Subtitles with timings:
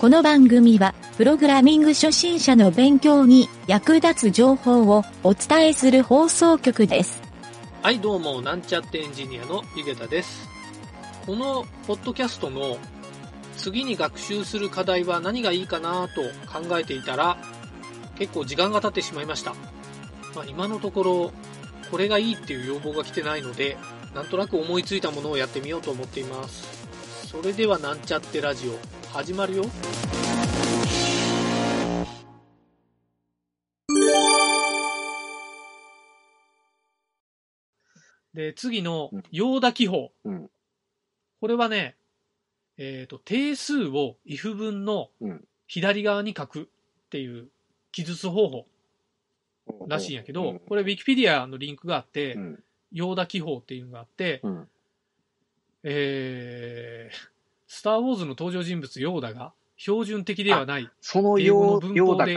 [0.00, 7.20] この番組は、プログラミング初心者の勉強に役立つ情報をお伝えする放送局です。
[7.82, 10.48] はい、どうも、なんちゃってエンジニアのゆげたです。
[11.26, 12.78] このポッドキャストの
[13.58, 17.36] 次に学習する課題は何がいいかなと考えていたら、
[18.16, 19.52] 結構時間が経ってしまいました。
[20.34, 21.32] まあ、今のところ、
[21.90, 23.76] これがいいっていう要望が来てないので、
[24.14, 26.66] なんとなく思いついたものをやってみようと思っています。
[27.30, 29.64] それではなんちゃってラジオ、始まるよ。
[38.34, 40.12] で、次のうん、ヨーダ記法。
[40.24, 40.50] うん。
[41.40, 41.96] これはね、
[42.78, 45.44] えっ、と、定数を if 文のうん。
[45.66, 46.66] 左側に書くっ
[47.10, 47.46] ていう
[47.92, 48.66] 記述方法
[49.86, 52.62] らしいんやけど、これ Wikipedia のリンクがあって、うん。
[52.90, 54.68] ヨーダ記法っていうのがあって、うん。
[55.84, 57.39] えー、
[57.72, 62.36] スター・ウォーズの登場人物ヨーダが標準的ではない、その英語の文法で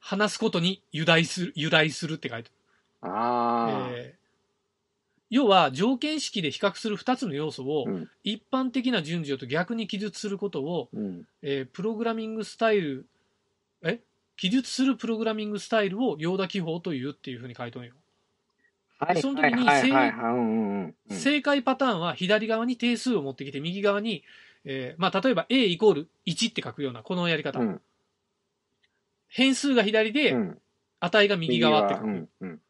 [0.00, 2.50] 話すことに由来する、由来するって書いて
[3.02, 3.96] あある。
[3.98, 4.18] えー
[5.30, 7.84] 要は条件式で比較する2つの要素を。
[8.24, 11.26] 一般的な順序と逆に記述することを、うん。
[11.42, 13.06] えープログラミングスタイル、
[13.82, 14.00] え
[14.38, 17.94] 記述するプログラミングスタイルをヨーダ記法というっていうふうに書いてるよ。
[18.98, 19.22] はい。
[19.22, 19.64] その時に。
[21.10, 24.24] 正解パターンは左側に定数を持ってきて、右側に、
[24.64, 27.60] えーまあ、例えば a イコール1って書くような、このやり方。
[27.60, 27.80] うん
[29.30, 30.58] 変数が左で、うん。
[31.00, 32.06] 値が右側って書く。
[32.06, 32.60] 右うん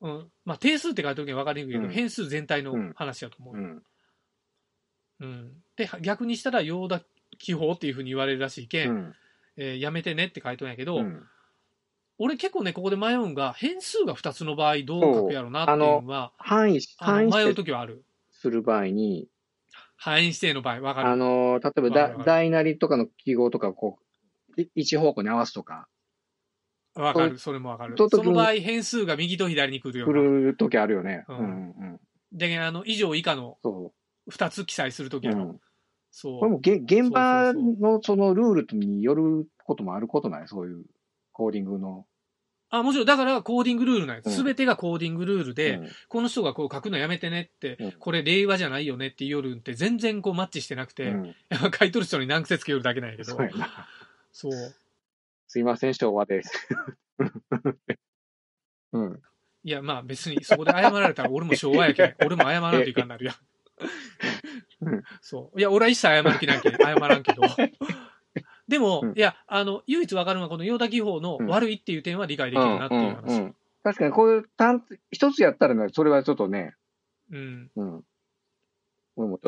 [0.00, 3.54] うんまあ、定数って書いておけば分かりにくいけど、うん変数全体の話だと思う。
[3.54, 3.82] うん。
[5.20, 7.02] うんで、逆にしたら、ヨーダ
[7.38, 9.14] 記法っていうふうに言われるらしいけん、うん。
[9.56, 11.22] えーやめてねって書いてるんやけど、うん
[12.18, 18.04] 俺結構ね、ここで迷うんが、変数が2つの場合どう書くやろうなっていうのは、範囲、範囲指定ときはある。
[18.30, 19.28] する場合に、
[19.96, 21.16] 範囲指定の場合、分かある。
[21.16, 23.98] の、例えばだ大なりとかの記号とか、こ
[24.56, 25.88] う、い一方向に合わすとか、
[26.94, 27.38] 分かる。
[27.38, 27.96] それも分かる。
[27.98, 30.22] とその場合、変数が右と左に来るよう振な。
[30.22, 31.24] るときあるよね。
[31.28, 32.00] ううんんうん。
[32.32, 33.92] で、あの、以上以下のそ
[34.30, 35.28] 2つ記載するときう。
[35.28, 35.44] やろ。
[35.44, 35.60] うん。
[36.10, 36.38] そう。
[36.40, 40.48] これもげ現場のそのルールによることもあることない？
[40.48, 40.84] そういう
[41.32, 42.06] コーディングの。
[42.78, 44.30] あ、もちろん、だからコーディングルールなんです。
[44.30, 51.34] うんすべてがコーディングルールで、うんこの人がこう書くのやめてねって、うんこれ令和じゃないよねって言うよるんって全然こうマッチしてなくて、うん
[51.78, 53.36] 書いとる人に難癖つけよるだけなんやけど
[54.32, 54.52] そう。
[55.48, 56.68] すいません、昭和です。
[58.92, 59.22] うん。
[59.64, 63.36] いや、まあ別にそこで謝られたら俺も昭和やけん、 俺も謝らんといかんなるやん
[64.86, 65.02] うん。
[65.20, 65.58] そう。
[65.58, 67.42] いや、俺は一切謝る気ないけん、謝らんけど。
[68.68, 73.38] でも、うんいや、あの、唯一わかるのはこのヨーダ記法のうん悪いっていう点は理解できるなっていう話。
[73.40, 74.82] ん確かにこういう単
[75.12, 76.74] 一つやったらね、それはちょっとね、
[77.30, 77.70] うん。
[77.76, 78.04] うん。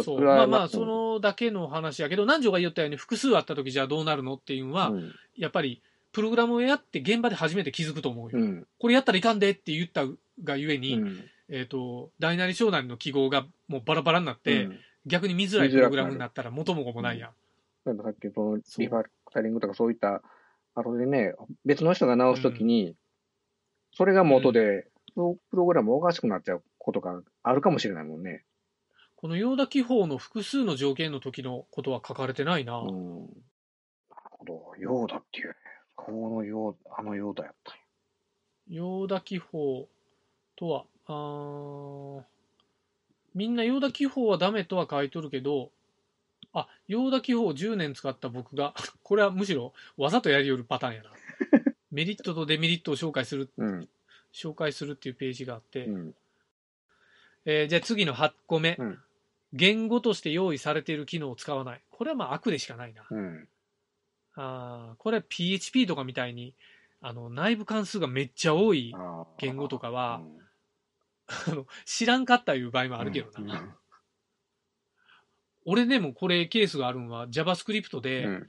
[0.03, 0.21] そう。
[0.21, 8.39] まあまあ、そ、のだけの話やけど、南條が言ったように複数あった時じゃあどうなるのっていうのは、うんやっぱり、プログラムをやって現場で初めて気づくと思うよ。
[8.39, 8.67] うん。
[8.81, 10.05] これやったらいかんでって言った
[10.43, 11.25] がゆえに、うん。
[11.49, 17.31] えっ、と、大なり小なりの記号がもうバラバラになって、うん逆に見づらいプログラムになったら元も子もないやん。
[17.87, 20.23] 例えばさっきそのリファクタリングとかそういった、
[20.75, 21.35] あれでね、
[21.65, 22.95] 別の人が直すときに、
[23.93, 28.45] それが元で、プログラムおかしくなっちゃうことがあるかもしれないもんね。
[29.17, 32.79] このヨーダ記法の複数の条件の時のことは書かれてないな。
[32.79, 33.21] うん。
[33.23, 33.29] なる
[34.31, 34.73] ほど。
[34.79, 35.55] ヨーダっていうね。
[35.97, 37.83] このヨーダ、あのヨーダやったんや
[38.69, 39.89] ヨーダ記法
[40.55, 42.23] とは、あー
[43.35, 45.71] みんなヨーダ記法はダメとは書いとるけど、
[46.61, 51.11] あ、ヨーダ記法を10年使った僕が、 これはむしろわざとやりよるパターンやな。
[51.91, 53.89] メリットとデメリットを紹介する、うん。
[54.33, 56.15] 紹介するっていうページがあって、うん。
[57.45, 59.03] えーじゃあ次の8個目、うん
[59.55, 61.81] 言語として用意されている機能を使わない。
[61.91, 63.07] これはまあ悪でしかないな。
[63.11, 63.49] うん。
[64.35, 66.55] あーこれは PHP とかみたいに、
[67.01, 68.95] あの、内部関数がめっちゃ多い
[69.39, 70.39] 言語とかは、うん
[71.29, 73.77] あの知らんかったいう場合もあるけどな。
[75.71, 78.49] 俺でもこれケースがあるのは JavaScript で、うん。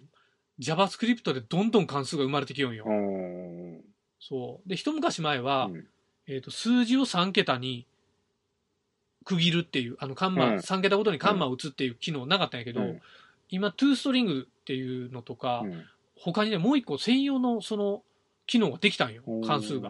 [0.59, 2.85] JavaScript でどんどん関数が生まれてきよんよ。
[2.87, 3.81] うん。
[4.21, 4.69] そう。
[4.69, 5.87] で、一昔前は、うん
[6.27, 7.87] えっ、と、数字を3桁に
[9.25, 13.01] 区切るっていう、あの、カンマ、うん3桁ごとにカンマを打つっていう機能なかったんやけど、うん
[13.49, 15.85] 今、 toString っていうのとか、うん
[16.21, 18.03] 他にね、もう一個専用のその
[18.45, 19.89] 機能ができたんよ、関数が。。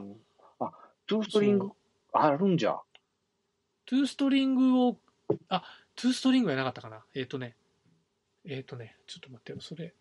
[0.60, 0.72] あ、
[1.08, 1.72] toString
[2.14, 2.78] あるんじゃ。
[3.88, 4.98] toString を、
[5.50, 5.64] あ、
[6.02, 7.02] toString やなかったかな？
[7.14, 7.56] えっ、とね、
[8.46, 9.94] えっ、とね、ちょっと待ってよ、それ。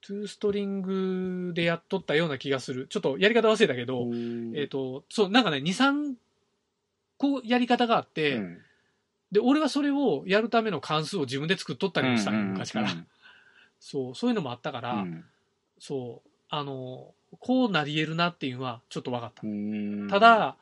[0.00, 2.88] toString でやっとったような気がする。
[2.88, 4.08] ちょっとやり方忘れたけど、
[4.54, 6.14] えっ、と、そう、なんかね、2、3
[7.18, 8.58] 個やり方があって、うん
[9.32, 12.90] で、俺はそれをやるための関数を自分で作っとったりもしたんよ、昔から。
[13.80, 15.24] そう、そういうのもあったから、うん
[15.78, 19.40] そう、あの、こうなり得るなっていうのはちょっと分かった。
[19.42, 20.56] うんた、だ、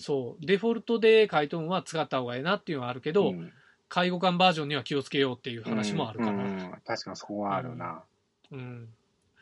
[0.00, 3.52] そう、デフォルトで書いとんは使った方がええなっていうのはあるけど、うん
[3.94, 6.44] 介護官バージョンには気をつけようっていう話もあるかうんら。
[6.44, 8.02] うん確かにそこはあるな。
[8.50, 8.88] うん。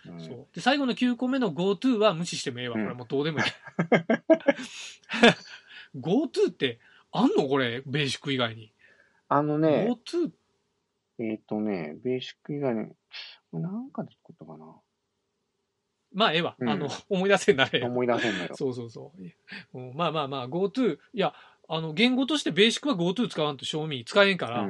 [0.06, 0.46] うんそう。
[0.54, 2.75] で、最後の9個目の GoTo は無視してもええわ。
[2.75, 3.44] こうんれもうどうでもいい。
[5.96, 6.81] GoTo って
[7.12, 8.75] あんのこれ、ベーシック以外に。
[9.31, 10.31] あのね、GoTo?
[11.19, 12.90] えっ、とね、ベーシック以外に、
[13.55, 14.66] なんかで作ったかな？
[16.12, 16.56] まあ、ええわ。
[16.58, 17.82] うんあの、思い出せんなれ。
[17.82, 18.55] 思い出せんのよ。
[18.55, 19.14] そうそうそ
[19.72, 19.78] う。
[19.78, 21.32] うんまあまあまあ、GoTo、いや、
[21.74, 24.69] あの、言語としてベーシックは GoTo 使わんと賞味使えんから、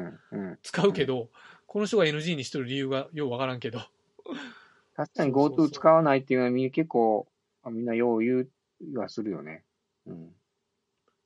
[0.63, 1.31] 使うけど、
[1.67, 3.81] この人が NG にしてる理由がようわからんけど。
[4.95, 7.27] 確かに GoTo 使わないっていうのはみ結構、
[7.65, 8.47] あみんなよう言
[8.93, 9.65] うはするよね。
[10.07, 10.29] うん。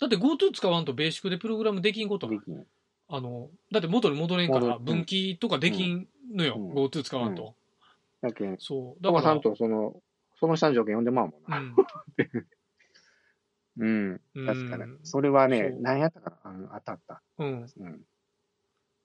[0.01, 2.65] だって GoTo 使わんとベーシックでプログラムできんことないできん。
[3.11, 7.55] あの、だって元に戻れんから分岐とかできんのよ、うん GoTo 使わんと。
[8.23, 9.03] だけん、そう。
[9.03, 10.01] だから、ださんとその、
[10.41, 11.59] その下の条件読んでまうもんな。
[11.59, 11.77] うん。
[13.79, 14.21] うん。
[14.47, 14.99] 確かにうん。
[15.03, 16.51] それはね何やったかな？
[16.51, 17.23] うん当たった。
[17.39, 17.67] うん。
[17.79, 18.01] うん。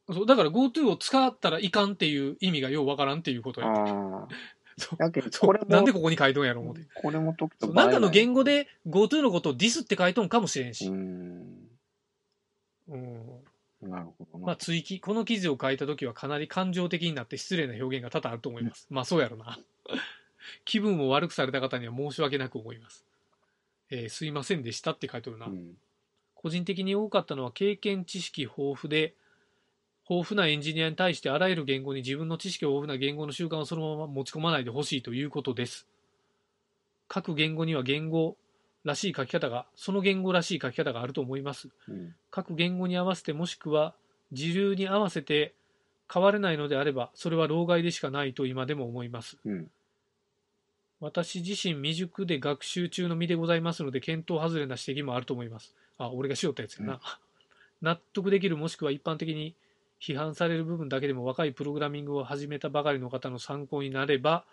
[0.09, 3.67] そう、だから GoTo を使ったらいかんっていう意味がようわからんっていうことや。
[3.67, 4.27] ああ。
[4.77, 6.87] そうだけど、そうこれも、なんでここに書いとんやろ思って。
[6.95, 10.87] これも時となんかの語言語で GoTo のことをディスって書いとんかもしれんし。
[10.87, 11.67] うん。
[12.87, 13.43] うん。
[13.81, 14.45] なるほどな。
[14.47, 18.87] まあ、追記、この記事を書いたときはかなり感情的になって失礼な表現が多々あると思います。
[18.89, 19.59] まあ、そうやろな。
[20.65, 23.05] 気分を悪くされた方には申し訳なく思います。
[23.91, 25.45] えーすいませんでしたって書いてるな。
[25.45, 25.77] うん。
[26.33, 29.13] 個人的に多かったのは経験知識豊富で、
[30.09, 35.85] 豊富なエンジニアに対してあらゆる言語に自分の知識豊富な言語の習慣をそのまま持ち込まないでほしいということです。
[37.07, 38.37] 各言語には言語
[38.83, 41.69] らしい書き方が、その言語らしい書き方があると思います。
[41.87, 42.15] うん。
[42.31, 43.93] 各言語に合わせてもしくは
[44.31, 45.53] 時流に合わせて
[46.11, 49.37] 変われないのであれば、それは老害でしかないと今でも思います。
[49.45, 49.71] うん。
[51.01, 55.75] 私自身未熟で学習中の身でございますので、検討外れな指摘もあると思います。
[55.97, 56.93] あ、俺がしよったやつやな。
[56.93, 56.99] うん
[57.81, 59.55] 納得できるもしくは一般的に
[59.99, 64.45] 批判される部分だけでも若いプログラミングを始めたばかりの方の参考になれば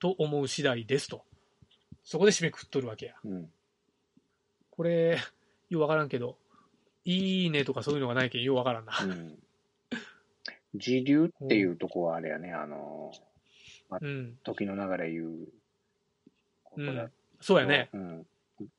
[0.00, 1.24] と思う次第ですと。
[2.02, 3.14] そこで締めくくっとるわけや。
[3.24, 3.52] うん。
[4.70, 5.18] これ、
[5.70, 6.36] ようわからんけど、
[7.04, 8.92] いいねとかそういうのがないけんようわからんな。
[9.00, 9.38] うん。
[10.74, 13.12] 時流っていうとこはあれやね、あの、
[14.00, 14.38] うん。
[14.42, 15.48] 時の流れ言う
[16.72, 17.10] ことだと。
[17.40, 17.90] そうやね。
[17.92, 18.26] うん。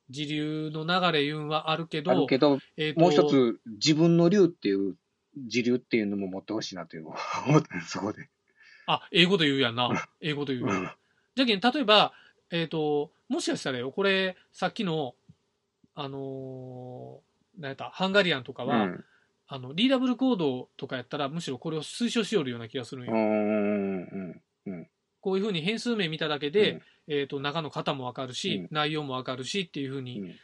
[0.08, 4.96] 時流の流れ言うんはあるけど、あるけど、えーともう一つ、自分の流っていう、
[5.48, 7.14] 時流っていうのも持ってほしいなというのを
[7.48, 8.28] 思ったねそこで。
[8.86, 10.08] あ、英語で言うやんな。
[10.20, 10.78] 英語で言うやん。
[10.78, 10.90] うん
[11.36, 12.12] じゃけん、例えば、
[12.50, 15.16] えっ、と、もしかしたらよ、これ、さっきの、
[15.96, 19.04] あのー、なんやった、ハンガリアンとかは、うん。
[19.48, 23.12] あの、リーダブルコードとかやったら、むしろこれを推奨しよるような気がするんよ。
[23.12, 24.42] うん。
[24.66, 24.88] うん。
[25.24, 30.34] こういうふうに変数名見ただけで、えっ、と、中の型もわかるし、うん内容もわかるしっていうふううにん。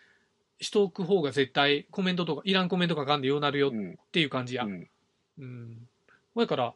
[0.58, 3.98] しておく方が絶対、コメントとか、いらんコメント書かんでようなるよっうん。
[4.10, 4.64] ていう感じや。
[4.64, 4.88] うん。
[5.38, 5.88] うん。
[6.34, 6.74] だから、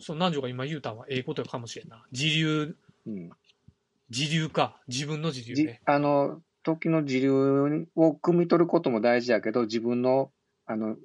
[0.00, 2.04] その南條が今言うたんはええことかもしれんな。
[2.10, 3.30] 自流、うん。
[4.10, 4.80] 自流か。
[4.88, 5.80] 自分の自流じね。
[5.84, 10.32] あの、時の時流を汲み取ることも大事やけど、自分の、
[10.66, 10.96] あの、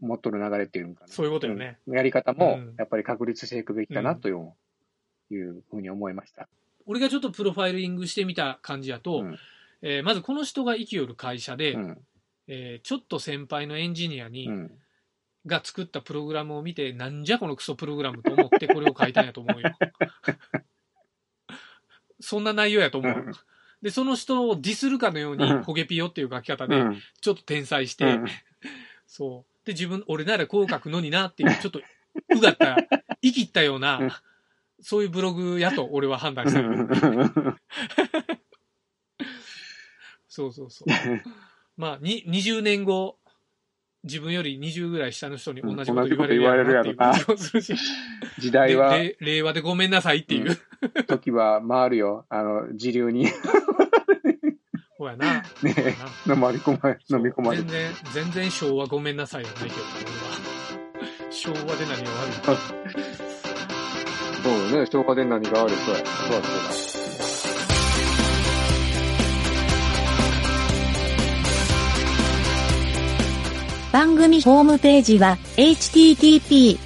[0.00, 1.12] 持っとる流れっていうのかな。
[1.12, 1.78] そういうことよね。
[1.86, 4.52] うんやり方もうん、やっぱり確立していくべきかなうんという、
[5.34, 6.48] いうふうに思いました。
[6.86, 9.38] 俺がちょっとプロファイリングしてみた感じやと、うん
[9.82, 11.98] えーまずこの人が生きよる会社で、うん。
[12.48, 14.70] えーちょっと先輩のエンジニアに、うん。
[15.46, 19.70] が作ったプログラムを見て、なんじゃこのクソプログラムと思ってこれを書いたんやと思うよ。
[22.20, 23.12] そんな内容やと思う。
[23.12, 23.32] うん
[23.82, 27.00] で、その人をディスるかのようにうん、ホゲピヨっていう書き方で、うん。
[27.20, 28.24] ちょっと天才して、うん
[29.06, 29.66] そう。
[29.66, 31.80] で、自分、俺ならこう書くのになっていう、ちょっと、
[32.36, 32.76] うがった、
[33.22, 34.22] 生きったよううんな、
[34.82, 36.88] そういうブログやと俺は判断したよ。
[40.30, 40.88] そうそうそう。
[41.76, 43.18] まあ、に、20年後、
[44.04, 47.74] 自分より20ぐらい下の人に同じこと言われるやろなっていう感じもするし、
[48.38, 50.56] 時代は、令和でごめんなさいっていう。
[51.06, 52.24] 時は回るよ。
[52.28, 53.26] あの、時流に
[54.96, 55.42] ほやな。
[55.62, 55.94] ねほや
[56.26, 61.30] な飲まれ込まれ、飲み込まれ全然、全然昭和ごめんなさいはないけど、俺は。
[61.30, 63.24] 昭和で何が悪いの
[64.42, 66.00] そうね、消化で何が悪いそうや。
[66.00, 66.90] そうだ、そうだ。
[73.92, 76.78] 番組ホームページは http://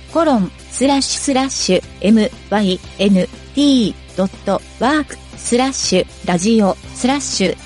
[3.54, 7.63] mynt.work スラッシュラジオスラッシュ